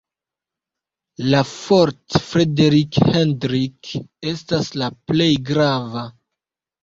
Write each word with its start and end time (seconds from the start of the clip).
La 1.33 1.41
"Fort 1.49 2.15
Frederik 2.29 2.97
Hendrik" 3.11 3.91
estas 4.31 4.71
la 4.83 4.89
plej 5.11 5.31
grava. 5.53 6.07